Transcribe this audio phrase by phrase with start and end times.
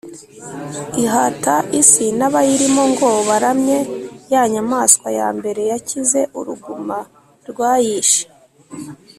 [1.03, 3.79] ihata isi n’abayirimo ngo baramye
[4.31, 6.97] ya nyamaswa ya mbere yakize uruguma
[7.49, 8.23] rwayishe,